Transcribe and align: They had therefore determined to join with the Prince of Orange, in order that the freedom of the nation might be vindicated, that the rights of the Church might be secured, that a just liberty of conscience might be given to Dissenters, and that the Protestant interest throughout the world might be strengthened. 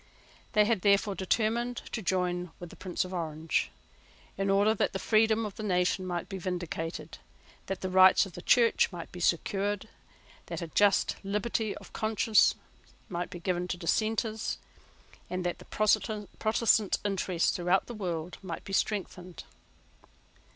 They 0.53 0.65
had 0.65 0.81
therefore 0.81 1.13
determined 1.13 1.83
to 1.91 2.01
join 2.01 2.49
with 2.59 2.71
the 2.71 2.75
Prince 2.75 3.05
of 3.05 3.13
Orange, 3.13 3.69
in 4.35 4.49
order 4.49 4.73
that 4.73 4.93
the 4.93 4.97
freedom 4.97 5.45
of 5.45 5.57
the 5.57 5.61
nation 5.61 6.07
might 6.07 6.27
be 6.27 6.39
vindicated, 6.39 7.19
that 7.67 7.81
the 7.81 7.87
rights 7.91 8.25
of 8.25 8.33
the 8.33 8.41
Church 8.41 8.91
might 8.91 9.11
be 9.11 9.19
secured, 9.19 9.87
that 10.47 10.59
a 10.59 10.65
just 10.69 11.17
liberty 11.23 11.75
of 11.77 11.93
conscience 11.93 12.55
might 13.09 13.29
be 13.29 13.39
given 13.39 13.67
to 13.67 13.77
Dissenters, 13.77 14.57
and 15.29 15.45
that 15.45 15.59
the 15.59 15.65
Protestant 15.65 16.97
interest 17.05 17.55
throughout 17.55 17.85
the 17.85 17.93
world 17.93 18.39
might 18.41 18.63
be 18.63 18.73
strengthened. 18.73 19.43